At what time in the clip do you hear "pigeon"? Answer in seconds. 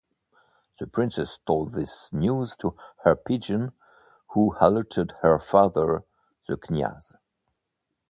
3.15-3.73